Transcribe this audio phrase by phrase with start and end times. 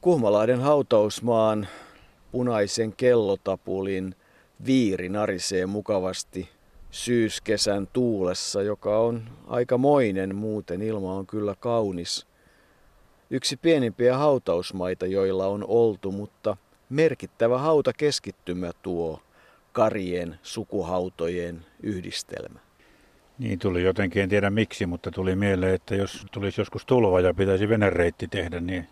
[0.00, 1.68] Kuhmalahden hautausmaan
[2.32, 4.14] punaisen kellotapulin
[4.66, 6.48] viiri narisee mukavasti
[6.90, 10.82] syyskesän tuulessa, joka on aikamoinen muuten.
[10.82, 12.26] Ilma on kyllä kaunis.
[13.30, 16.56] Yksi pienimpiä hautausmaita, joilla on oltu, mutta
[16.90, 19.20] merkittävä hautakeskittymä tuo
[19.72, 22.60] karien sukuhautojen yhdistelmä.
[23.38, 27.34] Niin tuli jotenkin, en tiedä miksi, mutta tuli mieleen, että jos tulisi joskus tulva ja
[27.34, 28.88] pitäisi venereitti tehdä, niin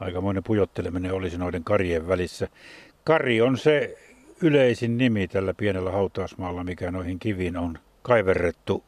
[0.00, 2.48] aikamoinen pujotteleminen olisi noiden karien välissä.
[3.04, 3.98] Kari on se
[4.42, 8.84] yleisin nimi tällä pienellä hautausmaalla, mikä noihin kiviin on kaiverrettu.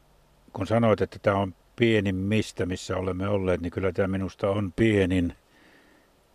[0.53, 4.73] Kun sanoit, että tämä on pienin mistä, missä olemme olleet, niin kyllä tämä minusta on
[4.75, 5.33] pienin.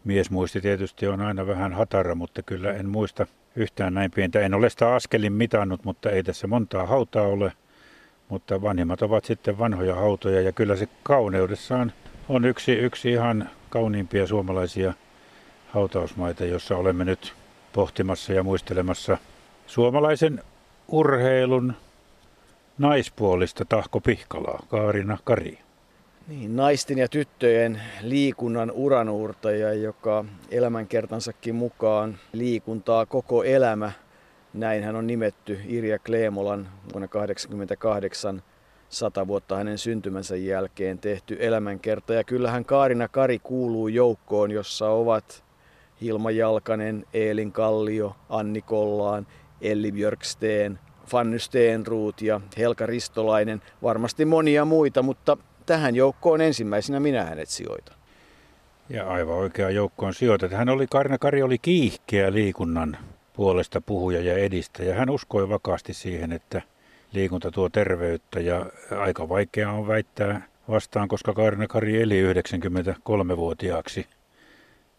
[0.05, 4.41] Miesmuisti tietysti on aina vähän hatara, mutta kyllä en muista yhtään näin pientä.
[4.41, 7.53] En ole sitä askelin mitannut, mutta ei tässä montaa hautaa ole.
[8.29, 11.93] Mutta vanhimmat ovat sitten vanhoja hautoja ja kyllä se kauneudessaan
[12.29, 14.95] on yksi, yksi ihan kauniimpia suomalaisia
[15.69, 17.35] hautausmaita, jossa olemme nyt
[17.73, 19.19] pohtimassa ja muistelemassa
[19.67, 20.43] suomalaisen
[20.89, 21.75] urheilun
[22.79, 25.59] naispuolista Tahko Pihkalaa, Kaarina Kari.
[26.29, 33.93] Niin, naisten ja tyttöjen liikunnan uranuurtaja, joka elämänkertansakin mukaan liikuntaa koko elämä.
[34.55, 38.43] Näin hän on nimetty Irja Kleemolan vuonna 1988
[38.89, 42.15] sata vuotta hänen syntymänsä jälkeen tehty elämänkerta.
[42.15, 45.45] Ja kyllähän Kaarina Kari kuuluu joukkoon, jossa ovat
[46.01, 49.27] Hilma Jalkanen, Eelin Kallio, Anni Kollaan,
[49.61, 55.37] Elli Björksteen, Fanny Steenruut ja Helka Ristolainen, varmasti monia muita, mutta
[55.67, 57.99] tähän joukkoon ensimmäisenä minä hänet sijoitan.
[58.89, 60.53] Ja aivan oikea joukkoon sijoitat.
[60.53, 62.97] Hän oli, Karina Kari oli kiihkeä liikunnan
[63.33, 64.95] puolesta puhuja ja edistäjä.
[64.95, 66.63] Hän uskoi vakaasti siihen, että
[67.13, 74.07] liikunta tuo terveyttä ja aika vaikea on väittää vastaan, koska Karina Kari eli 93-vuotiaaksi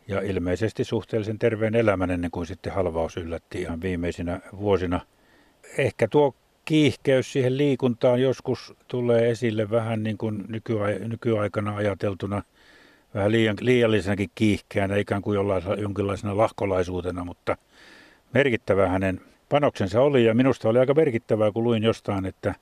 [0.07, 4.99] ja ilmeisesti suhteellisen terveen elämän ennen kuin sitten halvaus yllätti ihan viimeisinä vuosina.
[5.77, 10.45] Ehkä tuo kiihkeys siihen liikuntaan joskus tulee esille vähän niin kuin
[11.07, 12.43] nykyaikana ajateltuna
[13.13, 15.39] vähän liian, liiallisenakin kiihkeänä, ikään kuin
[15.77, 17.57] jonkinlaisena lahkolaisuutena, mutta
[18.33, 22.55] merkittävä hänen panoksensa oli ja minusta oli aika merkittävää, kun luin jostain, että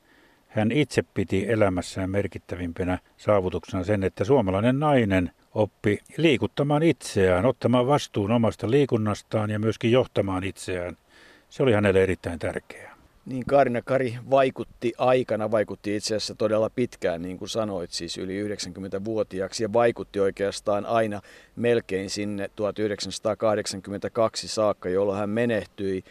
[0.47, 8.31] hän itse piti elämässään merkittävimpänä saavutuksena sen, että suomalainen nainen oppi liikuttamaan itseään, ottamaan vastuun
[8.31, 10.97] omasta liikunnastaan ja myöskin johtamaan itseään.
[11.49, 12.97] Se oli hänelle erittäin tärkeää.
[13.25, 18.47] Niin Karina Kari vaikutti aikana, vaikutti itse asiassa todella pitkään, niin kuin sanoit, siis yli
[18.47, 21.21] 90-vuotiaaksi ja vaikutti oikeastaan aina
[21.55, 26.03] melkein sinne 1982 saakka, jolloin hän menehtyi.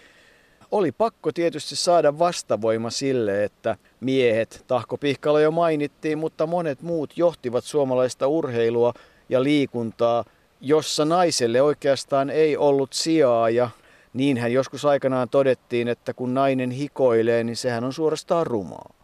[0.71, 7.13] Oli pakko tietysti saada vastavoima sille, että miehet, Tahko Pihkala jo mainittiin, mutta monet muut
[7.17, 8.95] johtivat suomalaista urheilua
[9.29, 10.25] ja liikuntaa,
[10.61, 13.71] jossa naiselle oikeastaan ei ollut sijaa ja
[14.15, 18.95] niinhän joskus aikanaan todettiin, että kun nainen hikoilee, niin sehän on suorastaan rumaa.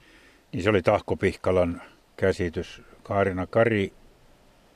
[0.52, 1.82] Niin se oli Tahko Pihkalan
[2.16, 2.82] käsitys.
[3.02, 3.92] Kaarina Kari,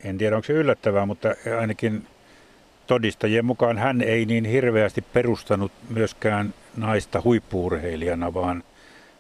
[0.04, 1.28] en tiedä onko se yllättävää, mutta
[1.60, 2.06] ainakin
[2.86, 8.62] todistajien mukaan hän ei niin hirveästi perustanut myöskään naista huippuurheilijana, vaan,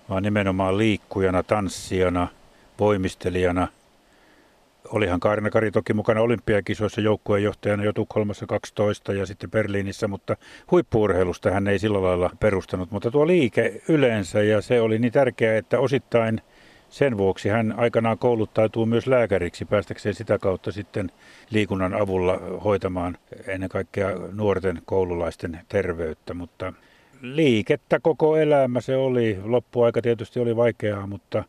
[0.08, 2.28] vaan nimenomaan liikkujana, tanssijana,
[2.78, 3.68] voimistelijana–
[4.92, 10.36] olihan Kaarina Kari toki mukana olympiakisoissa joukkueenjohtajana jo Tukholmassa 12 ja sitten Berliinissä, mutta
[10.70, 12.90] huippuurheilusta hän ei sillä lailla perustanut.
[12.90, 16.40] Mutta tuo liike yleensä ja se oli niin tärkeää, että osittain
[16.88, 21.10] sen vuoksi hän aikanaan kouluttautuu myös lääkäriksi päästäkseen sitä kautta sitten
[21.50, 26.72] liikunnan avulla hoitamaan ennen kaikkea nuorten koululaisten terveyttä, mutta
[27.20, 29.38] liikettä koko elämä se oli.
[29.44, 31.44] Loppuaika tietysti oli vaikeaa, mutta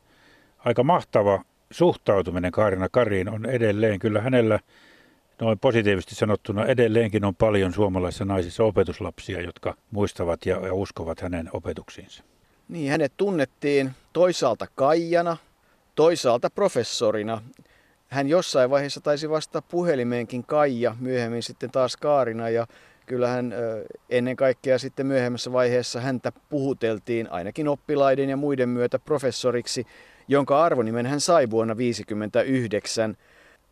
[0.57, 4.59] aika mahtava suhtautuminen Kaarina Kariin on edelleen, kyllä hänellä
[5.41, 12.23] noin positiivisesti sanottuna edelleenkin on paljon suomalaisissa naisissa opetuslapsia, jotka muistavat ja, uskovat hänen opetuksiinsa.
[12.69, 15.38] Niin, hänet tunnettiin toisaalta Kaijana,
[15.95, 17.41] toisaalta professorina.
[18.07, 22.67] Hän jossain vaiheessa taisi vastata puhelimeenkin Kaija, myöhemmin sitten taas Kaarina ja
[23.08, 23.54] kyllähän
[24.09, 29.88] ennen kaikkea sitten myöhemmässä vaiheessa häntä puhuteltiin ainakin oppilaiden ja muiden myötä professoriksi
[30.28, 33.18] jonka arvonimen hän sai vuonna 1959.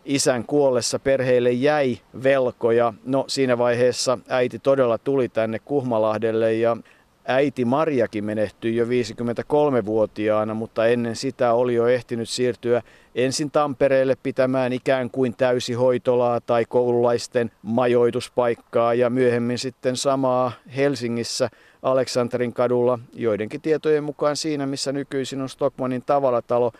[0.06, 2.94] isän kuollessa perheelle jäi velkoja.
[3.06, 6.78] No siinä vaiheessa äiti todella tuli tänne Kuhmalahdelle ja
[7.26, 12.82] Äiti Marjakin menehtyi jo 53-vuotiaana, mutta ennen sitä oli jo ehtinyt siirtyä
[13.16, 21.50] ensin Tampereelle pitämään ikään kuin täysihoitolaa tai koululaisten majoituspaikkaa ja myöhemmin sitten samaa Helsingissä
[21.82, 26.72] Aleksanterin kadulla, joidenkin tietojen mukaan siinä, missä nykyisin on Stockmanin tavaratalo.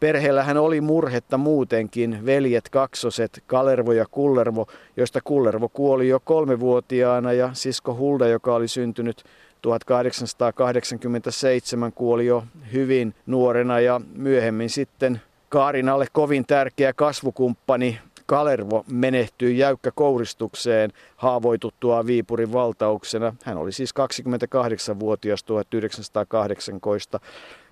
[0.00, 7.50] Perheellähän oli murhetta muutenkin, veljet kaksoset, Kalervo ja Kullervo, joista Kullervo kuoli jo kolmevuotiaana ja
[7.52, 9.24] sisko Hulda, joka oli syntynyt
[9.62, 20.92] 1887 kuoli jo hyvin nuorena ja myöhemmin sitten Kaarinalle kovin tärkeä kasvukumppani Kalervo menehtyi jäykkäkouristukseen
[21.16, 23.34] haavoituttua Viipurin valtauksena.
[23.44, 27.20] Hän oli siis 28-vuotias 1918,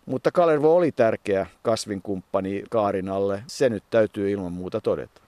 [0.07, 3.43] mutta Kalervo oli tärkeä kasvinkumppani Kaarinalle.
[3.47, 5.21] Se nyt täytyy ilman muuta todeta.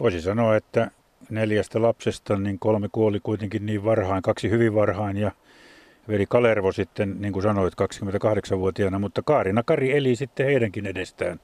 [0.00, 0.90] Voisi sanoa, että
[1.30, 5.30] neljästä lapsesta niin kolme kuoli kuitenkin niin varhain, kaksi hyvin varhain ja
[6.08, 11.40] veli Kalervo sitten, niin kuin sanoit, 28-vuotiaana, mutta Kaarina Kari eli sitten heidänkin edestään.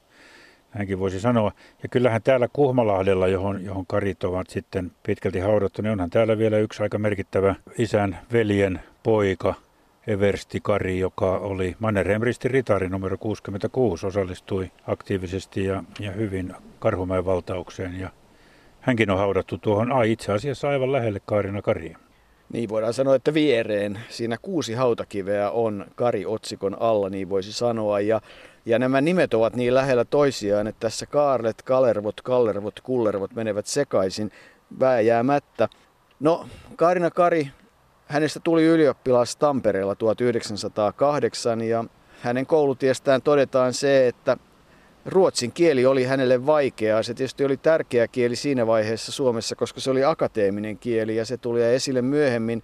[0.74, 1.52] Näinkin voisi sanoa.
[1.82, 6.58] Ja kyllähän täällä Kuhmalahdella, johon, johon karit ovat sitten pitkälti haudattu, niin onhan täällä vielä
[6.58, 9.54] yksi aika merkittävä isän veljen poika,
[10.06, 18.00] Eversti Kari, joka oli Mannerheimristin ritari numero 66, osallistui aktiivisesti ja, ja hyvin Karhumäen valtaukseen.
[18.00, 18.10] Ja
[18.80, 21.98] hänkin on haudattu tuohon a, itse asiassa aivan lähelle Kaarina Karia.
[22.52, 28.00] Niin voidaan sanoa, että viereen siinä kuusi hautakiveä on Kari-otsikon alla, niin voisi sanoa.
[28.00, 28.20] Ja,
[28.66, 34.30] ja nämä nimet ovat niin lähellä toisiaan, että tässä Kaarlet, Kalervot, Kallervot, Kullervot menevät sekaisin
[34.80, 35.68] vääjäämättä.
[36.20, 36.46] No,
[36.76, 37.48] Kaarina Kari,
[38.06, 41.84] hänestä tuli ylioppilas Tampereella 1908 ja
[42.20, 44.36] hänen koulutiestään todetaan se, että
[45.08, 47.02] ruotsin kieli oli hänelle vaikeaa.
[47.02, 51.36] Se tietysti oli tärkeä kieli siinä vaiheessa Suomessa, koska se oli akateeminen kieli ja se
[51.36, 52.62] tuli esille myöhemmin.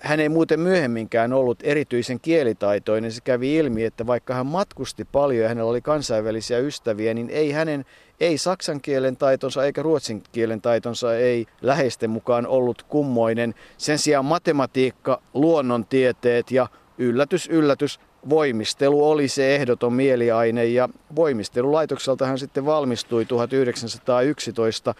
[0.00, 3.12] Hän ei muuten myöhemminkään ollut erityisen kielitaitoinen.
[3.12, 7.50] Se kävi ilmi, että vaikka hän matkusti paljon ja hänellä oli kansainvälisiä ystäviä, niin ei
[7.50, 7.84] hänen
[8.20, 13.54] ei saksan kielen taitonsa eikä ruotsin kielen taitonsa ei läheisten mukaan ollut kummoinen.
[13.76, 16.68] Sen sijaan matematiikka, luonnontieteet ja
[16.98, 24.94] yllätys, yllätys, voimistelu oli se ehdoton mieliaine ja voimistelulaitokselta hän sitten valmistui 1911.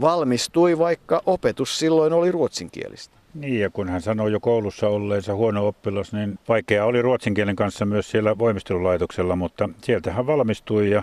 [0.00, 3.16] Valmistui, vaikka opetus silloin oli ruotsinkielistä.
[3.34, 7.56] Niin, ja kun hän sanoi jo koulussa olleensa huono oppilas, niin vaikea oli ruotsin kielen
[7.56, 11.02] kanssa myös siellä voimistelulaitoksella, mutta sieltä hän valmistui ja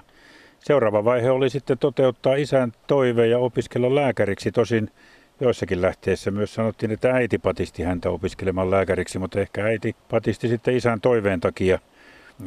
[0.59, 4.51] seuraava vaihe oli sitten toteuttaa isän toive ja opiskella lääkäriksi.
[4.51, 4.91] Tosin
[5.39, 10.75] joissakin lähteissä myös sanottiin, että äiti patisti häntä opiskelemaan lääkäriksi, mutta ehkä äiti patisti sitten
[10.75, 11.79] isän toiveen takia.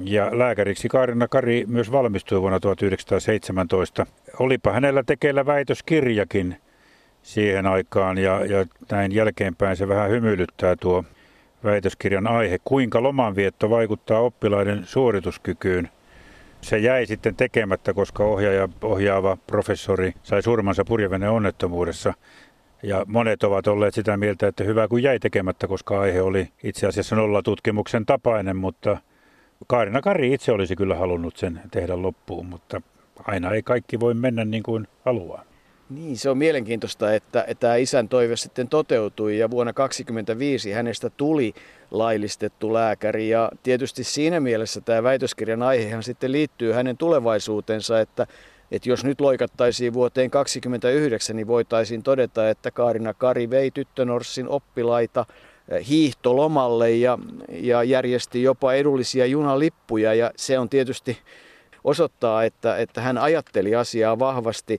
[0.05, 4.07] Ja lääkäriksi Kaarina Kari myös valmistui vuonna 1917.
[4.39, 6.57] Olipa hänellä tekeillä väitöskirjakin
[7.23, 11.05] siihen aikaan ja, ja näin jälkeenpäin se vähän hymyilyttää tuo
[11.65, 15.89] väitöskirjan aihe, kuinka lomanvietto vaikuttaa oppilaiden suorituskykyyn.
[16.61, 22.15] Se jäi sitten tekemättä, koska ohjaaja, ohjaava professori sai surmansa purjeveneen onnettomuudessa.
[22.83, 26.87] Ja monet ovat olleet sitä mieltä, että hyvä kun jäi tekemättä, koska aihe oli itse
[26.87, 28.97] asiassa nollatutkimuksen tapainen, mutta
[29.67, 32.83] Kaarina Kari itse olisi kyllä halunnut sen tehdä loppuun, mutta
[33.25, 35.45] aina ei kaikki voi mennä niin kuin haluaa.
[35.91, 41.11] Niin, se on mielenkiintoista, että, että tämä isän toive sitten toteutui ja vuonna 1925 hänestä
[41.11, 41.55] tuli
[41.91, 43.29] laillistettu lääkäri.
[43.29, 48.27] Ja tietysti siinä mielessä tämä väitöskirjan aihehan sitten liittyy hänen tulevaisuutensa, että
[48.73, 55.27] että jos nyt loikattaisiin vuoteen 2029, niin voitaisiin todeta, että Kaarina Kari vei tyttönorssin oppilaita
[55.69, 61.19] eh, hiihtolomalle ja, ja järjesti jopa edullisia junalippuja ja se on tietysti
[61.85, 64.79] osoittaa, että, että hän ajatteli asiaa vahvasti.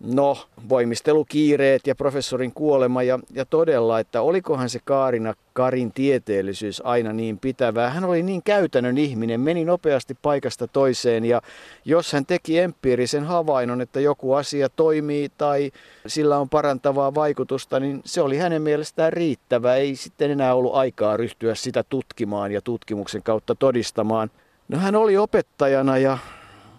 [0.00, 7.12] No, voimistelukiireet ja professorin kuolema ja, ja todella, että olikohan se Kaarina Karin tieteellisyys aina
[7.12, 7.90] niin pitävää.
[7.90, 11.42] Hän oli niin käytännön ihminen, meni nopeasti paikasta toiseen ja
[11.84, 15.70] jos hän teki empiirisen havainnon, että joku asia toimii tai
[16.06, 19.74] sillä on parantavaa vaikutusta, niin se oli hänen mielestään riittävä.
[19.74, 24.30] Ei sitten enää ollut aikaa ryhtyä sitä tutkimaan ja tutkimuksen kautta todistamaan.
[24.68, 26.18] No hän oli opettajana ja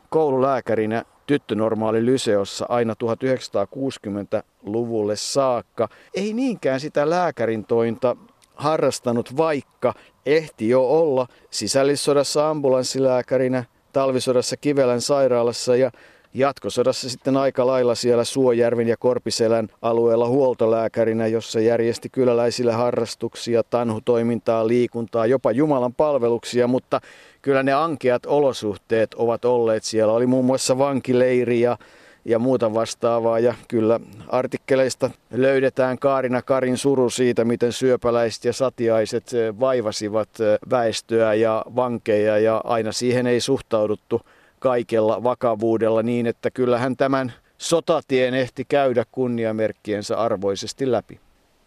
[0.10, 5.89] koululääkärinä tyttönormaali lyseossa aina 1960-luvulle saakka.
[6.13, 8.17] Ei niinkään sitä lääkärin tointa
[8.55, 9.94] harrastanut, vaikka
[10.25, 13.63] ehti jo olla sisällissodassa ambulanssilääkärinä,
[13.94, 15.91] talvisodassa Kivelän sairaalassa ja
[16.36, 24.68] jatkosodassa sitten aika lailla siellä Suojärven ja Korpiselän alueella huoltolääkärinä, jossa järjesti kyläläisille harrastuksia, tanhutoimintaa,
[24.68, 27.01] liikuntaa, jopa Jumalan palveluksia, mutta
[27.42, 29.84] kyllä ne ankeat olosuhteet ovat olleet.
[29.84, 31.77] Siellä oli muun muassa vankileiri ja
[32.25, 33.39] ja muuta vastaavaa.
[33.39, 40.60] Ja kyllä artikkeleista löydetään Kaarina Karin suru siitä, miten syöpäläiset ja satiaiset eh, vaivasivat eh,
[40.70, 44.22] väestöä ja vankeja ja aina siihen ei suhtauduttu
[44.65, 51.19] kaikella vakavuudella niin, että kyllähän tämän sotatien ehti käydä kunniamerkkiensä arvoisesti läpi.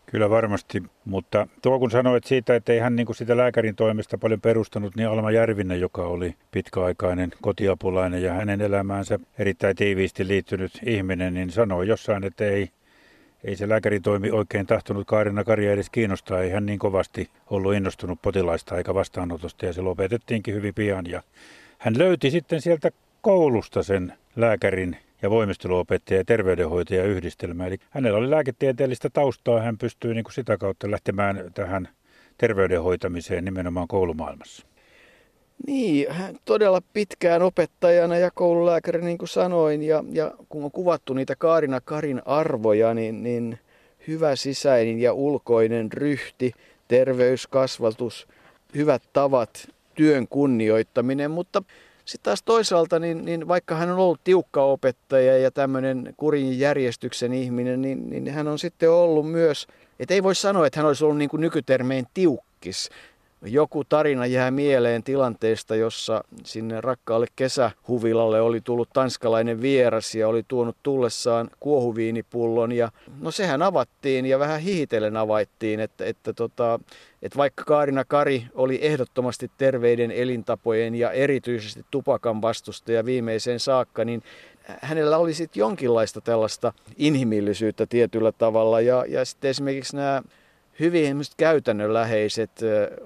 [0.06, 4.18] Kyllä varmasti, mutta tuo kun sanoit siitä, että ei hän niin kuin sitä lääkärin toimesta
[4.18, 10.72] paljon perustanut, niin Alma Järvinen, joka oli pitkäaikainen kotiapulainen ja hänen elämäänsä erittäin tiiviisti liittynyt
[10.86, 12.68] ihminen, niin sanoi jossain, että ei,
[13.44, 16.42] ei se lääkärin toimi oikein tahtonut Kaarina Karja edes kiinnostaa.
[16.42, 21.06] Ei hän niin kovasti ollut innostunut potilaista eikä vastaanotosta ja se lopetettiinkin hyvin pian.
[21.06, 21.22] Ja
[21.78, 27.66] hän löyti sitten sieltä koulusta sen lääkärin ja voimisteluopettaja ja terveydenhoitaja yhdistelmä.
[27.66, 31.88] Eli hänellä oli lääketieteellistä taustaa, hän pystyi niin kuin sitä kautta lähtemään tähän
[32.38, 34.66] terveydenhoitamiseen nimenomaan koulumaailmassa.
[35.66, 41.14] Niin, hän todella pitkään opettajana ja koululääkäri, niin kuin sanoin, ja, ja kun on kuvattu
[41.14, 43.58] niitä Kaarina Karin arvoja, niin, niin
[44.08, 46.52] hyvä sisäinen ja ulkoinen ryhti,
[46.88, 48.28] terveyskasvatus,
[48.74, 49.68] hyvät tavat,
[49.98, 51.62] työn kunnioittaminen, mutta
[52.04, 57.32] sitten taas toisaalta, niin, niin vaikka hän on ollut tiukka opettaja ja tämmöinen kurin järjestyksen
[57.32, 59.66] ihminen, niin, niin hän on sitten ollut myös,
[60.00, 62.90] että ei voi sanoa, että hän olisi ollut niin kuin nykytermein tiukkis.
[63.42, 70.44] Joku tarina jää mieleen tilanteesta, jossa sinne rakkaalle kesähuvilalle oli tullut tanskalainen vieras ja oli
[70.48, 72.72] tuonut tullessaan kuohuviinipullon.
[72.72, 72.90] Ja
[73.20, 76.80] no sehän avattiin ja vähän hihitellen avaittiin, että, että, tota,
[77.22, 84.22] että vaikka Kaarina Kari oli ehdottomasti terveiden elintapojen ja erityisesti tupakan vastustaja viimeiseen saakka, niin
[84.80, 88.80] hänellä oli sitten jonkinlaista tällaista inhimillisyyttä tietyllä tavalla.
[88.80, 90.22] Ja, ja sitten esimerkiksi nämä
[90.80, 92.50] hyvin käytännönläheiset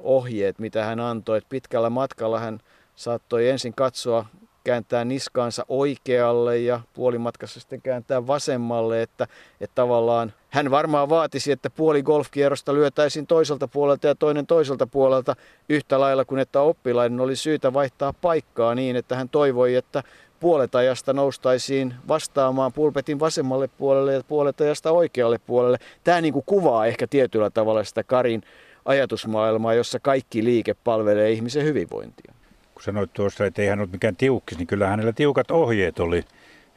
[0.02, 1.38] ohjeet, mitä hän antoi.
[1.38, 2.60] Että pitkällä matkalla hän
[2.96, 4.26] saattoi ensin katsoa,
[4.64, 9.26] kääntää niskaansa oikealle ja puolimatkassa sitten kääntää vasemmalle, että,
[9.60, 15.36] että tavallaan hän varmaan vaatisi, että puoli golfkierrosta lyötäisiin toiselta puolelta ja toinen toiselta puolelta
[15.68, 20.02] yhtä lailla kuin että oppilaiden oli syytä vaihtaa paikkaa niin, että hän toivoi, että
[20.42, 25.78] puolet ajasta noustaisiin vastaamaan pulpetin vasemmalle puolelle ja puolet ajasta oikealle puolelle.
[26.04, 28.42] Tämä niin kuin kuvaa ehkä tietyllä tavalla sitä Karin
[28.84, 32.34] ajatusmaailmaa, jossa kaikki liike palvelee ihmisen hyvinvointia.
[32.74, 36.24] Kun sanoit tuossa, että ei hän ollut mikään tiukkis, niin kyllä hänellä tiukat ohjeet oli.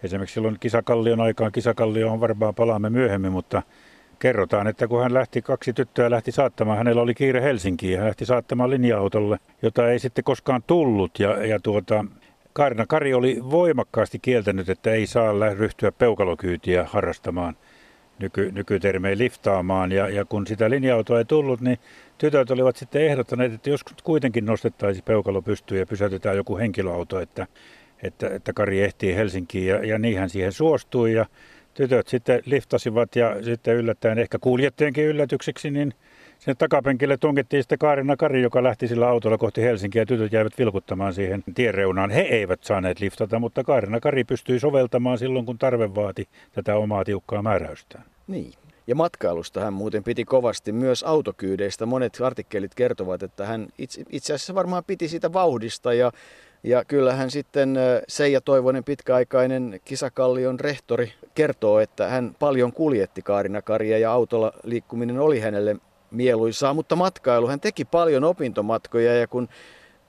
[0.03, 3.61] Esimerkiksi silloin kisakallion aikaan, kisakallio on varmaan palaamme myöhemmin, mutta
[4.19, 8.25] kerrotaan, että kun hän lähti, kaksi tyttöä lähti saattamaan, hänellä oli kiire Helsinkiin hän lähti
[8.25, 11.19] saattamaan linja-autolle, jota ei sitten koskaan tullut.
[11.19, 12.05] Ja, ja tuota,
[12.57, 17.57] Kaarina Kari oli voimakkaasti kieltänyt, että ei saa ryhtyä peukalokyytiä harrastamaan
[18.19, 19.91] nyky, nykytermeen liftaamaan.
[19.91, 21.77] Ja, ja kun sitä linja-autoa ei tullut, niin
[22.17, 27.47] tytöt olivat sitten ehdottaneet, että joskus kuitenkin nostettaisiin peukalo pystyyn ja pysäytetään joku henkilöauto, että,
[28.03, 29.67] että, että Kari ehtii Helsinkiin.
[29.67, 31.25] Ja, ja niin hän siihen suostui ja
[31.73, 35.93] tytöt sitten liftasivat ja sitten yllättäen ehkä kuljettajienkin yllätykseksi, niin–
[36.39, 41.13] Sinne takapenkille tunkettiin sitten Kaarina Kari, joka lähti sillä autolla kohti Helsinkiä tytöt jäivät vilkuttamaan
[41.13, 42.09] siihen tiereunaan.
[42.09, 47.03] He eivät saaneet liftata, mutta Kaarina Kari pystyi soveltamaan silloin, kun tarve vaati tätä omaa
[47.05, 48.03] tiukkaa määräystään.
[48.27, 48.53] Niin.
[48.87, 51.85] Ja matkailusta hän muuten piti kovasti myös autokyydeistä.
[51.85, 56.11] Monet artikkelit kertovat, että hän itse, itse asiassa varmaan piti siitä vauhdista ja
[56.63, 57.77] ja kyllähän sitten
[58.07, 65.19] Seija Toivonen, pitkäaikainen kisakallion rehtori, kertoo, että hän paljon kuljetti Kaarina Karia ja autolla liikkuminen
[65.19, 65.75] oli hänelle
[66.15, 69.49] mieluisaa, mutta matkailu, hän teki paljon opintomatkoja ja kun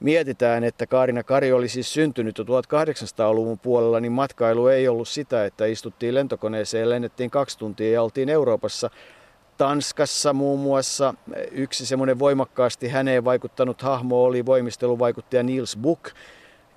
[0.01, 5.45] mietitään, että Kaarina Kari oli siis syntynyt jo 1800-luvun puolella, niin matkailu ei ollut sitä,
[5.45, 8.91] että istuttiin lentokoneeseen ja lennettiin kaksi tuntia ja oltiin Euroopassa.
[9.59, 11.15] Tanskassa muun muassa
[11.53, 16.15] yksi semmoinen voimakkaasti häneen vaikuttanut hahmo oli voimisteluvaikuttaja Niels Buck,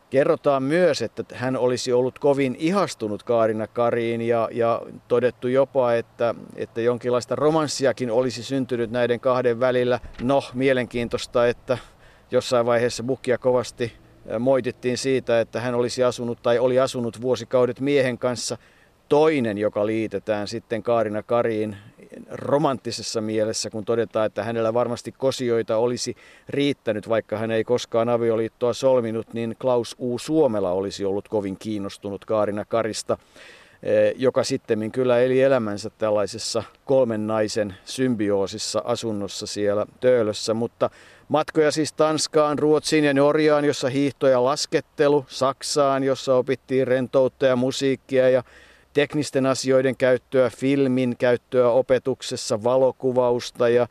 [0.09, 6.35] Kerrotaan myös, että hän olisi ollut kovin ihastunut Kaarina Kariin ja, ja todettu jopa, että,
[6.55, 9.99] että jonkinlaista romanssiakin olisi syntynyt näiden kahden välillä.
[10.21, 11.77] No, mielenkiintoista, että
[12.31, 13.93] jossain vaiheessa Bukia kovasti
[14.39, 18.57] moitittiin siitä, että hän olisi asunut tai oli asunut vuosikaudet miehen kanssa–
[19.09, 21.77] toinen, joka liitetään sitten Kaarina Kariin
[22.31, 26.15] romanttisessa mielessä, kun todetaan, että hänellä varmasti kosioita olisi
[26.50, 30.19] riittänyt, vaikka hän ei koskaan avioliittoa solminut, niin Klaus U.
[30.19, 33.17] Suomela olisi ollut kovin kiinnostunut Kaarina Karista,
[33.83, 40.89] eh, joka sitten kyllä eli elämänsä tällaisessa kolmen naisen symbioosissa asunnossa siellä Töölössä, mutta
[41.29, 47.55] Matkoja siis Tanskaan, Ruotsiin ja Norjaan, jossa hiihto ja laskettelu, Saksaan, jossa opittiin rentoutta ja
[47.55, 48.43] musiikkia ja
[48.93, 53.88] teknisten asioiden käyttöä, filmin käyttöä opetuksessa, valokuvausta ja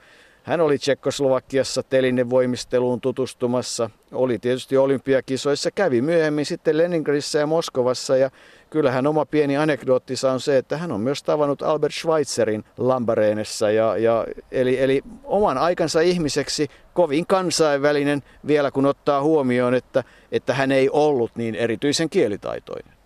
[0.49, 8.31] hän oli Tsekkoslovakiassa telinevoimisteluun tutustumassa, oli tietysti olympiakisoissa, kävi myöhemmin sitten Leningradissa ja Moskovassa ja
[8.71, 13.71] kyllähän oma pieni anekdoottinsa on se, että hän on myös tavannut Albert Schweitzerin Lambareenessa.
[13.71, 20.55] Ja, ja, eli, eli oman aikansa ihmiseksi kovin kansainvälinen vielä kun ottaa huomioon, että, että
[20.55, 22.98] hän ei ollut niin erityisen kielitaitoinen.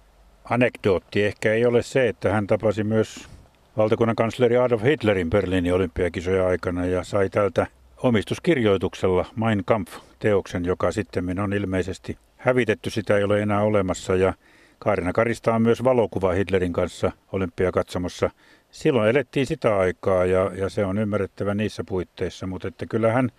[0.45, 3.29] Anekdootti ehkä ei ole se, että hän tapasi myös
[3.77, 7.67] valtakunnan kansleri Adolf Hitlerin Berliinin olympiakisoja aikana ja sai tältä
[8.03, 14.35] omistuskirjoituksella Mein Kampf-teoksen, joka sitten on ilmeisesti hävitetty, sitä ei ole enää olemassa ja
[14.79, 18.31] Kaarina Karista on myös valokuva Hitlerin kanssa olympiakatsomossa.
[18.71, 23.31] Silloin elettiin sitä aikaa ja, ja se on ymmärrettävä niissä puitteissa, mutta että kyllähän,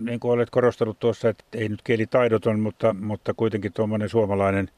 [0.00, 4.70] niin kuin olet korostanut tuossa, että ei nyt kielitaidoton, mutta, mutta kuitenkin tuommoinen suomalainen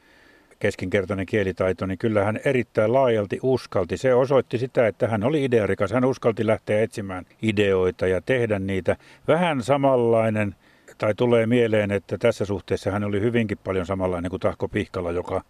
[0.61, 3.97] keskinkertainen kielitaito, niin kyllä hän erittäin laajalti uskalti.
[3.97, 5.93] Se osoitti sitä, että hän oli idearikas.
[5.93, 8.97] Hän uskalti lähteä etsimään ideoita ja tehdä niitä.
[9.29, 10.55] Vähän samanlainen,
[10.99, 15.43] tai tulee mieleen, että tässä suhteessa hän oli hyvinkin paljon samanlainen kuin Tahko Pihkala, joka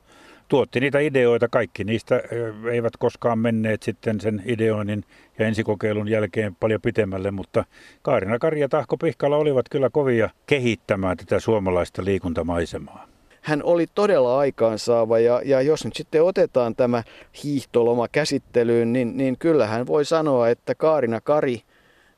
[0.48, 1.48] tuotti niitä ideoita.
[1.48, 2.22] Kaikki niistä
[2.72, 5.04] eivät koskaan menneet sitten sen ideoinnin
[5.38, 7.64] ja ensikokeilun jälkeen paljon pitemmälle, mutta
[8.02, 13.06] Kaarina Kari ja Tahko Pihkala olivat kyllä kovia kehittämään tätä suomalaista liikuntamaisemaa.
[13.40, 17.02] Hän oli todella aikaansaava ja, ja jos nyt sitten otetaan tämä
[17.44, 21.62] hiihtoloma käsittelyyn, niin, niin kyllähän voi sanoa, että Kaarina Kari,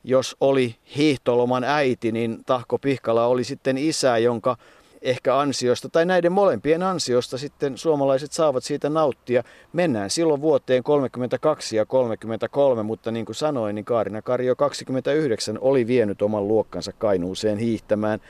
[0.04, 4.56] jos oli hiihtoloman äiti, niin Tahko Pihkala oli sitten isä, jonka
[5.02, 9.42] ehkä ansiosta tai näiden molempien ansiosta sitten suomalaiset saavat siitä nauttia.
[9.72, 15.86] Mennään silloin vuoteen 32 ja 33, mutta niin kuin sanoin, niin Kaarina Karjo 29 oli
[15.86, 18.20] vienyt oman luokkansa Kainuuseen hiihtämään.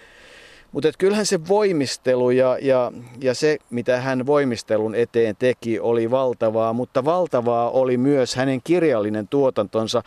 [0.72, 6.72] Mutta kyllähän se voimistelu ja, ja, ja se, mitä hän voimistelun eteen teki, oli valtavaa,
[6.72, 10.02] mutta valtavaa oli myös hänen kirjallinen tuotantonsa.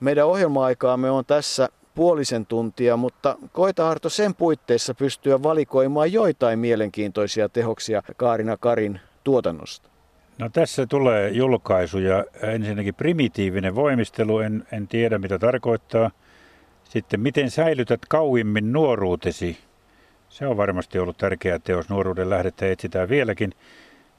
[0.00, 7.48] Meidän ohjelma-aikaamme on tässä puolisen tuntia, mutta koita Arto sen puitteissa pystyä valikoimaan joitain mielenkiintoisia
[7.48, 9.88] tehoksia Kaarina Karin tuotannosta?
[10.38, 16.10] No tässä tulee julkaisu ja ensinnäkin primitiivinen voimistelu, en, en tiedä mitä tarkoittaa.
[16.84, 19.58] Sitten miten säilytät kauimmin nuoruutesi?
[20.32, 21.88] Se on varmasti ollut tärkeä teos.
[21.88, 23.52] Nuoruuden lähdettä etsitään vieläkin.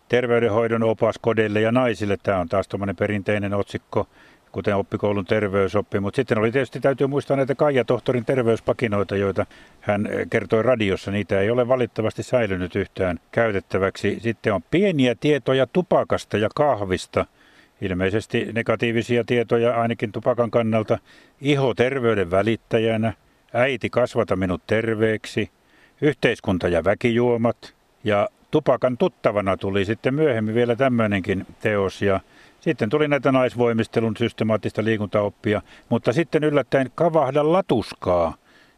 [0.10, 2.18] Terveydenhoidon opas kodeille ja naisille.
[2.24, 4.08] Tämä on taas tuommoinen perinteinen otsikko
[4.52, 6.00] kuten oppikoulun terveysoppi.
[6.00, 9.46] Mutta sitten oli tietysti, täytyy muistaa näitä Kaija tohtorin terveyspakinoita, joita
[9.82, 11.12] hän eh, kertoi radiossa.
[11.12, 14.18] Niitä ei ole valittavasti säilynyt yhtään käytettäväksi.
[14.20, 17.26] Sitten on pieniä tietoja tupakasta ja kahvista.
[17.82, 21.00] Ilmeisesti negatiivisia tietoja ainakin tupakan kannalta.
[21.42, 23.14] Iho terveyden välittäjänä.
[23.54, 25.52] Äiti kasvata minut terveeksi.
[26.04, 27.74] Yhteiskunta ja väkijuomat.
[28.04, 32.02] Ja tupakan tuttavana tuli sitten myöhemmin vielä tämmöinenkin teos.
[32.02, 32.20] Ja
[32.60, 38.36] sitten tuli näitä naisvoimistelun systemaattista liikuntaoppia, mutta sitten yllättäen kavahda latuskaa,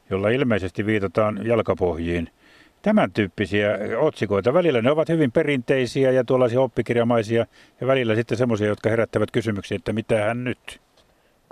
[0.09, 2.29] jolla ilmeisesti viitataan jalkapohjiin.
[2.81, 4.53] Tämän tyyppisiä otsikoita.
[4.53, 7.45] Välillä ne ovat hyvin perinteisiä ja tuollaisia oppikirjamaisia
[7.81, 10.84] ja välillä sitten semmoisia, jotka herättävät kysymyksiä, että mitä hän nyt.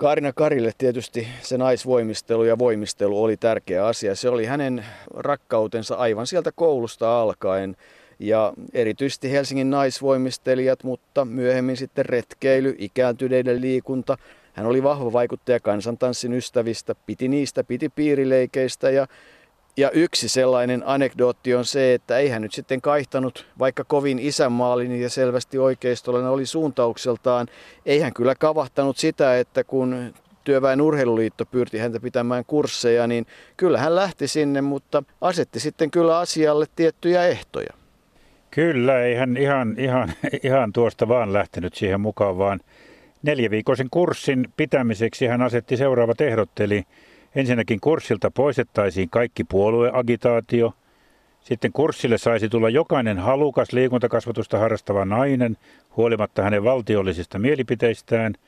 [0.04, 4.14] Kaarina Karille tietysti se naisvoimistelu ja voimistelu oli tärkeä asia.
[4.14, 7.76] Se oli hänen rakkautensa aivan sieltä koulusta alkaen
[8.18, 14.18] ja erityisesti Helsingin naisvoimistelijat, mutta myöhemmin sitten retkeily, ikääntyneiden liikunta.
[14.52, 19.06] Hän oli vahva vaikuttaja kansantanssin ystävistä, piti niistä, piti piirileikeistä ja
[19.76, 25.00] ja yksi sellainen anekdootti on se, että ei hän nyt sitten kaihtanut, vaikka kovin isänmaallinen
[25.00, 27.46] ja selvästi oikeistolainen oli suuntaukseltaan,
[27.86, 33.78] ei hän kyllä kavahtanut sitä, että kun Työväen urheiluliitto pyrti häntä pitämään kursseja, niin kyllä
[33.78, 37.74] hän lähti sinne, mutta asetti sitten kyllä asialle tiettyjä ehtoja.
[38.50, 42.60] Kyllä, ei hän ihan, ihan, ihan tuosta vaan lähtenyt siihen mukaan, vaan
[43.22, 46.84] neljäviikoisen kurssin pitämiseksi hän asetti seuraavat ehdot, eli
[47.34, 50.74] ensinnäkin kurssilta poistettaisiin kaikki puolueagitaatio,
[51.40, 55.56] sitten kurssille saisi tulla jokainen halukas liikuntakasvatusta harrastava nainen,
[55.96, 58.34] huolimatta hänen valtiollisista mielipiteistään–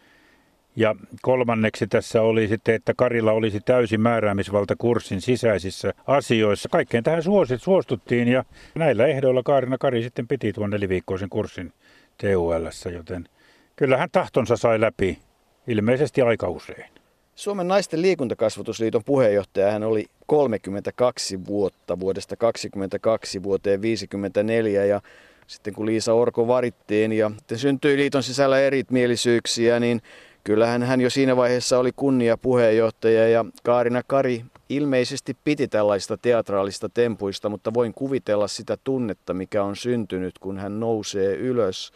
[0.77, 6.68] ja kolmanneksi tässä oli sitten, että Karilla olisi täysi määräämisvalta kurssin sisäisissä asioissa.
[6.68, 8.44] Kaikkeen tähän suosit, suostuttiin ja
[8.75, 11.72] näillä ehdoilla Kaarina Kari sitten piti tuon neliviikkoisen kurssin
[12.20, 13.29] TUL, joten
[13.77, 15.18] kyllähän tahtonsa sai läpi
[15.66, 16.96] ilmeisesti aika usein.
[17.37, 25.01] Suomen naisten liikuntakasvatusliiton puheenjohtaja hän oli 32 vuotta vuodesta 22 vuoteen 54 ja
[25.46, 30.03] sitten kun Liisa Orko varittiin ja syntyi liiton sisällä erimielisyyksiä, niin
[30.44, 36.88] kyllähän hän jo siinä vaiheessa oli kunnia puheenjohtaja ja Kaarina Kari ilmeisesti piti tällaista teatraalista
[36.88, 41.92] tempuista, mutta voin kuvitella sitä tunnetta, mikä on syntynyt, kun hän nousee ylös,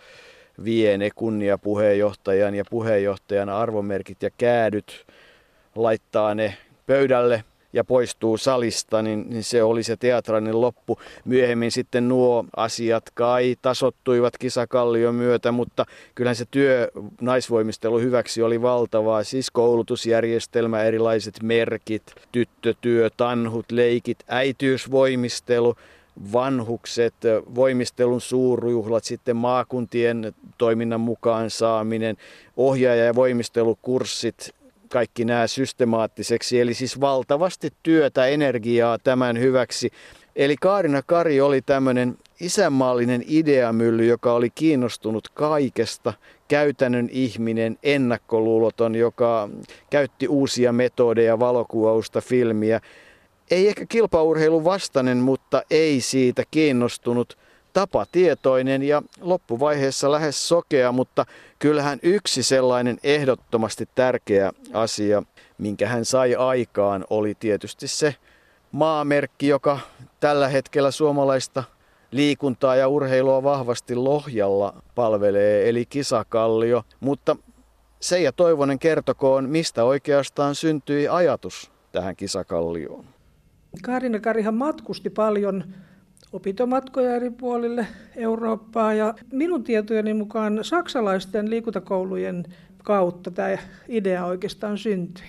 [0.65, 5.07] vie ne kunniapuheenjohtajan ja puheenjohtajan arvomerkit ja käädyt,
[5.75, 6.57] laittaa ne
[6.87, 10.99] pöydälle ja poistuu salista, niin, niin se oli se teatraalinen loppu.
[11.25, 18.63] Myöhemmin sitten nuo asiat kai tasottuivat kisakallion myötä, mutta kyllähän se työ naisvoimistelu hyväksi oli
[18.63, 19.25] valtavaa.
[19.25, 22.03] Siis koulutusjärjestelmä, erilaiset merkit,
[22.33, 25.75] tyttötyö, tanhut, leikit, äitiysvoimistelu,
[26.33, 27.15] vanhukset,
[27.55, 32.17] voimistelun suurjuhlat, sitten maakuntien toiminnan mukaan saaminen,
[32.57, 34.55] ohjaaja- ja voimistelukurssit,
[34.93, 36.61] kaikki nämä systemaattiseksi.
[36.61, 39.91] Eli siis valtavasti työtä, energiaa tämän hyväksi.
[40.37, 46.13] Eli Kaarina Kari oli tämmöinen isänmaallinen ideamylly, joka oli kiinnostunut kaikesta,
[46.49, 49.49] käytännön ihminen, ennakkoluuloton, joka
[49.91, 52.81] käytti uusia metodeja, valokuvausta, filmiä.
[53.51, 57.39] Ei ehkä kilpaurheilun vastainen, mutta ei siitä kiinnostunut
[57.73, 61.27] tapatietoinen ja loppuvaiheessa lähes sokea, mutta
[61.59, 65.23] kyllähän yksi sellainen ehdottomasti tärkeä asia,
[65.59, 68.15] minkä hän sai aikaan, oli tietysti se
[68.73, 69.79] maamerkki, joka
[70.21, 71.65] tällä hetkellä suomalaista
[72.11, 76.83] liikuntaa ja urheilua vahvasti Lohjalla palvelee, eli kisakallio.
[77.01, 77.37] Mutta
[78.01, 83.05] Seija Toivonen kertokoon, mistä oikeastaan syntyi ajatus tähän kisakallioon.
[83.83, 85.65] Kaarina Karihan matkusti paljon
[86.33, 88.95] opintomatkoja eri puolille Eurooppaa.
[88.95, 92.45] Ja minun tietojeni mukaan saksalaisten liikuntakoulujen
[92.85, 95.25] kautta tämä idea oikeastaan syntyi.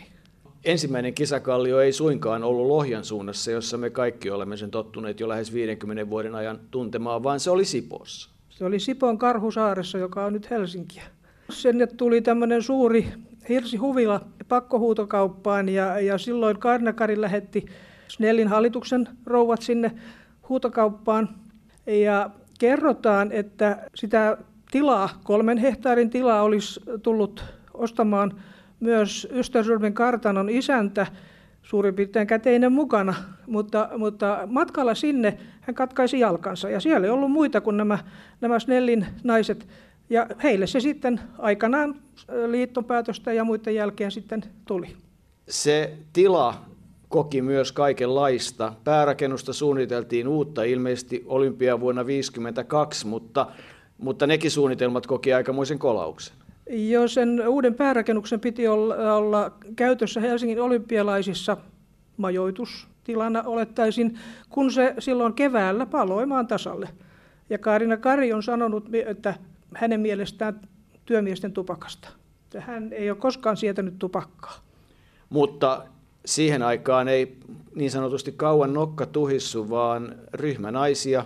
[0.65, 5.53] Ensimmäinen kisakallio ei suinkaan ollut Lohjan suunnassa, jossa me kaikki olemme sen tottuneet jo lähes
[5.53, 8.29] 50 vuoden ajan tuntemaan, vaan se oli Sipoossa.
[8.49, 11.03] Se oli Sipoon Karhusaaressa, joka on nyt Helsinkiä.
[11.49, 13.07] Sinne tuli tämmöinen suuri
[13.49, 17.65] hirsihuvila pakkohuutokauppaan ja, ja silloin Karnakari lähetti
[18.07, 19.91] Snellin hallituksen rouvat sinne
[20.49, 21.29] huutokauppaan
[21.87, 24.37] ja kerrotaan, että sitä
[24.71, 28.41] tilaa, kolmen hehtaarin tilaa olisi tullut ostamaan
[28.79, 31.07] myös Ystäsurmin kartanon isäntä,
[31.63, 33.13] suurin piirtein käteinen mukana,
[33.47, 37.97] mutta, mutta matkalla sinne hän katkaisi jalkansa ja siellä ei ollut muita kuin nämä,
[38.41, 39.67] nämä Snellin naiset
[40.09, 41.95] ja heille se sitten aikanaan
[42.47, 44.95] liittonpäätöstä ja muiden jälkeen sitten tuli.
[45.49, 46.65] Se tila
[47.11, 48.73] koki myös kaikenlaista.
[48.83, 53.47] Päärakennusta suunniteltiin uutta ilmeisesti olympia vuonna 1952, mutta,
[53.97, 56.35] mutta nekin suunnitelmat koki aikamoisen kolauksen.
[56.69, 61.57] Joo, sen uuden päärakennuksen piti olla, olla käytössä Helsingin olympialaisissa
[62.17, 64.19] majoitustilana olettaisin,
[64.49, 66.89] kun se silloin keväällä paloi maan tasalle.
[67.49, 69.35] Ja Kaarina Kari on sanonut, että
[69.75, 70.61] hänen mielestään
[71.05, 72.09] työmiesten tupakasta.
[72.57, 74.55] Hän ei ole koskaan sietänyt tupakkaa.
[75.29, 75.85] Mutta
[76.25, 77.37] siihen aikaan ei
[77.75, 81.25] niin sanotusti kauan nokka tuhissu, vaan ryhmä naisia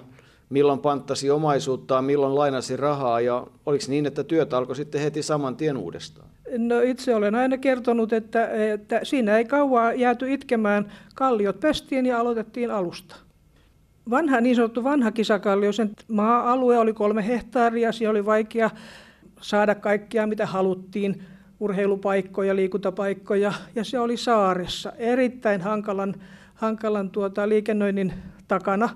[0.49, 5.55] milloin panttasi omaisuuttaan, milloin lainasi rahaa ja oliko niin, että työt alkoi sitten heti saman
[5.55, 6.27] tien uudestaan?
[6.57, 10.91] No itse olen aina kertonut, että, että siinä ei kauaa jääty itkemään.
[11.15, 13.15] Kalliot pestiin ja aloitettiin alusta.
[14.09, 18.69] Vanha, niin sanottu vanha kisakallio, sen maa-alue oli kolme hehtaaria, siellä oli vaikea
[19.41, 21.23] saada kaikkia mitä haluttiin
[21.59, 26.15] urheilupaikkoja, liikuntapaikkoja, ja se oli saaressa erittäin hankalan,
[26.55, 28.13] hankalan tuota, liikennöinnin
[28.47, 28.89] takana,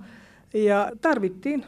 [0.54, 1.66] ja tarvittiin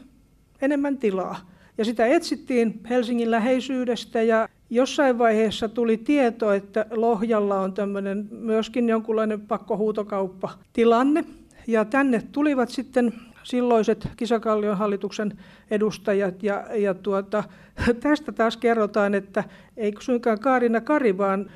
[0.62, 1.52] enemmän tilaa.
[1.78, 8.88] Ja sitä etsittiin Helsingin läheisyydestä, ja jossain vaiheessa tuli tieto, että Lohjalla on tämmöinen myöskin
[8.88, 11.24] jonkunlainen pakkohuutokauppa-tilanne,
[11.66, 15.38] ja tänne tulivat sitten silloiset Kisakallion hallituksen
[15.70, 16.42] edustajat.
[16.42, 17.44] Ja, ja tuota,
[18.00, 19.44] tästä taas kerrotaan, että
[19.76, 21.50] ei suinkaan Kaarina Kari, vaan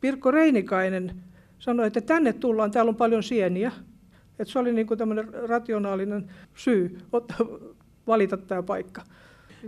[0.00, 1.22] Pirkko Reinikainen
[1.58, 3.72] sanoi, että tänne tullaan, täällä on paljon sieniä.
[4.38, 6.98] Että se oli niin kuin tämmöinen rationaalinen syy
[8.06, 9.02] valita tämä paikka.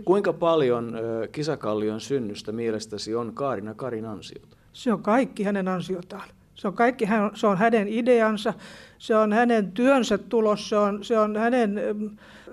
[0.05, 0.97] Kuinka paljon
[1.31, 4.57] Kisakallion synnystä mielestäsi on Kaarina Karin ansiota?
[4.73, 6.29] Se on kaikki hänen ansiotaan.
[6.55, 8.53] Se on kaikki, se on hänen ideansa,
[8.97, 11.81] se on hänen työnsä tulos, se on, se on hänen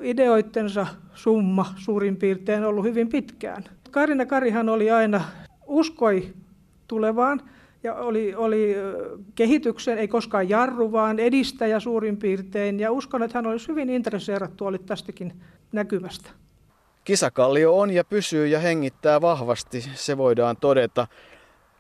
[0.01, 3.65] ideoittensa summa suurin piirtein ollut hyvin pitkään.
[3.91, 5.25] Karina Karihan oli aina,
[5.67, 6.35] uskoi
[6.89, 7.41] tulevaan
[7.83, 8.77] ja oli, oli
[9.35, 12.81] kehityksen, ei koskaan jarru, vaan edistäjä suurin piirtein.
[12.81, 15.33] Ja uskon, että hän olisi hyvin interesseerattu oli tästäkin
[15.73, 16.31] näkymästä.
[17.05, 21.07] Kisakallio on ja pysyy ja hengittää vahvasti, se voidaan todeta.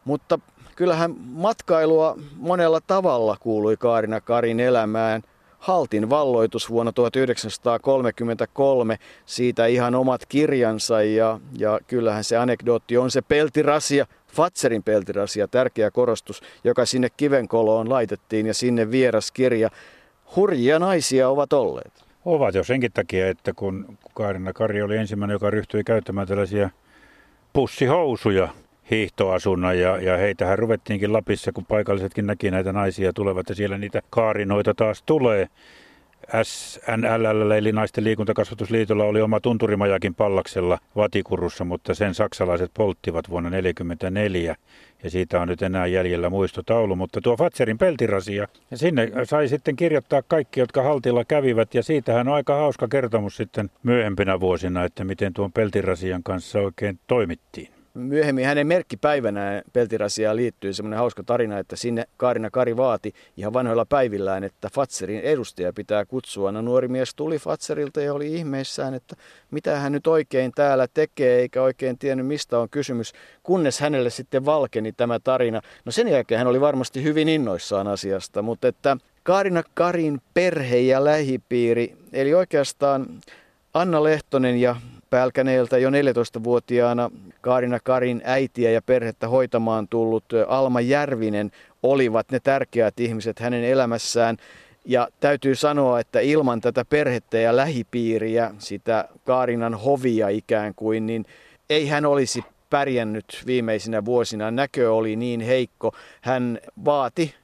[0.04, 0.38] Mutta
[0.76, 5.22] kyllähän matkailua monella tavalla kuului Kaarina Karin elämään.
[5.58, 13.22] Haltin valloitus vuonna 1933, siitä ihan omat kirjansa ja, ja kyllähän se anekdootti on se
[13.22, 19.70] peltirasia Fatserin peltirasia, tärkeä korostus, joka sinne kivenkoloon laitettiin ja sinne vieras kirja.
[20.36, 22.04] Hurjia naisia ovat olleet.
[22.24, 26.70] Ovat jo senkin takia, että kun Kaarina Kari oli ensimmäinen, joka ryhtyi käyttämään tällaisia
[27.52, 28.48] pussihousuja
[28.90, 34.02] hiihtoasunna ja, ja heitähän ruvettiinkin Lapissa, kun paikallisetkin näki näitä naisia tulevat ja siellä niitä
[34.10, 35.48] kaarinoita taas tulee.
[36.42, 44.56] SNLL eli Naisten liikuntakasvatusliitolla oli oma tunturimajakin Pallaksella Vatikurussa, mutta sen saksalaiset polttivat vuonna 1944
[45.02, 46.96] ja siitä on nyt enää jäljellä muistotaulu.
[46.96, 52.28] Mutta tuo Fatserin peltirasia, ja sinne sai sitten kirjoittaa kaikki, jotka Haltilla kävivät ja siitähän
[52.28, 58.44] on aika hauska kertomus sitten myöhempinä vuosina, että miten tuon peltirasian kanssa oikein toimittiin myöhemmin
[58.44, 64.44] hänen merkkipäivänään Peltirasiaan liittyy semmoinen hauska tarina, että sinne Kaarina Kari vaati ihan vanhoilla päivillään,
[64.44, 66.52] että Fatserin edustaja pitää kutsua.
[66.52, 69.16] No nuori mies tuli Fatserilta ja oli ihmeissään, että
[69.50, 74.44] mitä hän nyt oikein täällä tekee, eikä oikein tiennyt mistä on kysymys, kunnes hänelle sitten
[74.44, 75.60] valkeni tämä tarina.
[75.84, 81.04] No sen jälkeen hän oli varmasti hyvin innoissaan asiasta, mutta että Kaarina Karin perhe ja
[81.04, 83.06] lähipiiri, eli oikeastaan
[83.74, 84.76] Anna Lehtonen ja
[85.14, 91.50] Pälkäneeltä jo 14-vuotiaana Kaarina Karin äitiä ja perhettä hoitamaan tullut Alma Järvinen
[91.82, 94.36] olivat ne tärkeät ihmiset hänen elämässään.
[94.84, 101.26] Ja täytyy sanoa, että ilman tätä perhettä ja lähipiiriä, sitä Kaarinan hovia ikään kuin, niin
[101.70, 104.50] ei hän olisi pärjännyt viimeisinä vuosina.
[104.50, 105.94] Näkö oli niin heikko.
[106.20, 107.34] Hän vaati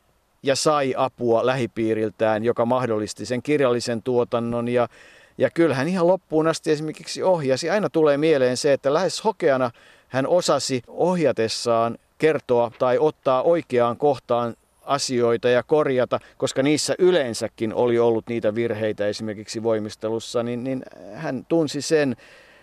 [0.42, 4.88] ja sai apua lähipiiriltään, joka mahdollisti sen kirjallisen tuotannon ja
[5.38, 7.70] ja kyllä hän ihan loppuun asti esimerkiksi ohjasi.
[7.70, 9.70] Aina tulee mieleen se, että lähes hokeana
[10.08, 17.98] hän osasi ohjatessaan kertoa tai ottaa oikeaan kohtaan asioita ja korjata, koska niissä yleensäkin oli
[17.98, 20.82] ollut niitä virheitä esimerkiksi voimistelussa, niin, niin
[21.14, 22.16] hän tunsi sen.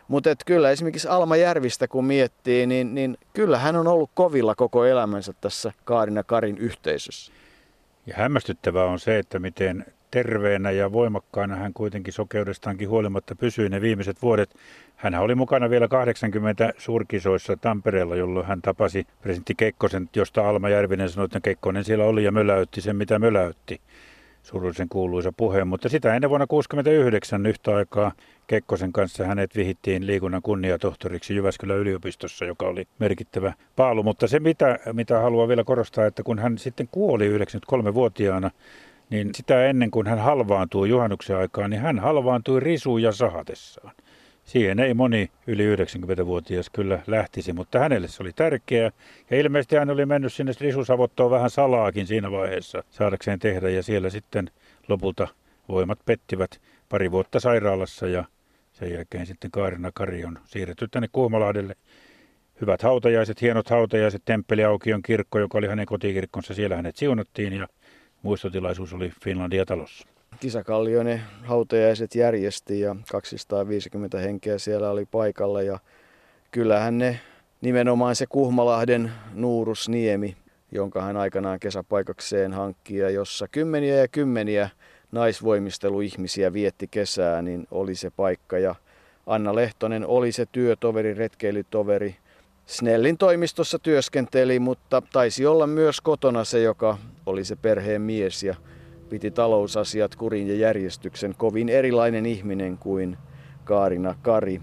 [0.08, 4.86] Mutta kyllä esimerkiksi Alma Järvistä kun miettii, niin, niin kyllä hän on ollut kovilla koko
[4.86, 7.32] elämänsä tässä Kaarina Karin yhteisössä.
[8.06, 13.82] Ja hämmästyttävää on se, että miten terveenä ja voimakkaana hän kuitenkin sokeudestaankin huolimatta pysyi ne
[13.82, 14.50] viimeiset vuodet.
[14.96, 21.10] Hän oli mukana vielä 80 suurkisoissa Tampereella, jolloin hän tapasi presidentti Kekkosen, josta Alma Järvinen
[21.10, 23.82] sanoi, että Kekkonen siellä oli ja möläytti sen, mitä möläytti.
[24.43, 28.12] Surullisen kuuluisa puheen, mutta sitä ennen vuonna 1969 yhtä aikaa
[28.48, 34.04] Kekkosen kanssa hänet vihittiin liikunnan kunniatohtoriksi Jyväskylän yliopistossa, joka oli merkittävä paalu.
[34.04, 38.52] Mutta se, mitä, mitä haluan vielä korostaa, että kun hän sitten kuoli 93-vuotiaana,
[39.10, 43.96] niin sitä ennen kuin hän halvaantui juhannuksen aikaan, niin hän halvaantui risuja sahatessaan.
[44.46, 48.91] Siihen ei moni yli 90-vuotias kyllä lähtisi, mutta hänelle se oli tärkeää.
[49.30, 53.70] Ja ilmeisesti hän oli mennyt sinne risusavottoon vähän salaakin siinä vaiheessa saadakseen tehdä.
[53.70, 54.50] Ja siellä sitten
[54.88, 55.28] lopulta
[55.70, 58.24] voimat pettivät pari vuotta sairaalassa ja
[58.74, 61.76] sen jälkeen sitten Kaarina Kari on siirretty tänne Kuhmolahdelle.
[62.62, 67.67] Hyvät hautajaiset, hienot hautajaiset, Temppeliaukion kirkko, joka oli hänen kotikirkkonsa, siellä hänet siunattiin ja
[68.21, 70.08] muistotilaisuus oli Finlandia talossa.
[70.39, 75.80] Kisakallioinen hautajaiset järjesti ja 250 henkeä siellä oli paikalla ja
[76.51, 77.19] kyllähän ne
[77.62, 80.38] nimenomaan se Kuhmalahden Nuurusniemi,
[80.71, 84.69] jonka hän aikanaan kesäpaikakseen hankki ja jossa kymmeniä ja kymmeniä
[85.12, 88.75] naisvoimisteluihmisiä vietti kesää, niin oli se paikka ja
[89.27, 92.15] Anna Lehtonen oli se työtoveri, retkeilytoveri,
[92.67, 98.56] Snellin toimistossa työskenteli, mutta taisi olla myös kotona se, joka oli se perheen mies ja
[99.10, 101.36] piti talousasiat kurin ja järjestyksen.
[101.38, 103.17] Kovin erilainen ihminen kuin
[103.63, 104.62] Kaarina Kari.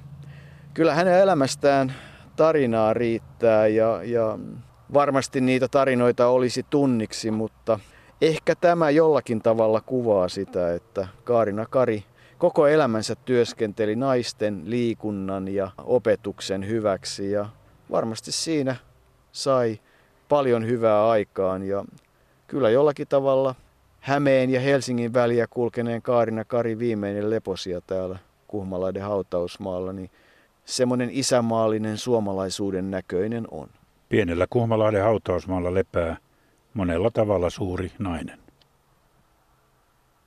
[0.74, 1.94] Kyllä hänen elämästään
[2.36, 4.38] tarinaa riittää ja, ja
[4.94, 7.80] varmasti niitä tarinoita olisi tunniksi, mutta
[8.20, 12.04] ehkä tämä jollakin tavalla kuvaa sitä, että Kaarina Kari
[12.38, 17.46] koko elämänsä työskenteli naisten liikunnan ja opetuksen hyväksi ja
[17.94, 18.76] varmasti siinä
[19.32, 19.80] sai
[20.28, 21.84] paljon hyvää aikaan ja
[22.46, 23.54] kyllä jollakin tavalla
[24.00, 30.10] Hämeen ja Helsingin väliä kulkeneen Kaarina Kari viimeinen leposia täällä Kuhmalaiden hautausmaalla, niin
[30.64, 33.68] semmoinen isämaallinen suomalaisuuden näköinen on.
[34.08, 36.16] Pienellä Kuhmalahden hautausmaalla lepää
[36.74, 38.43] monella tavalla suuri nainen.